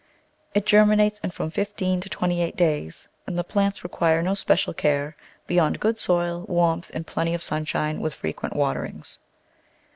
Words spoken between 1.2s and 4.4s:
from fifteen to twenty days, and the plants require no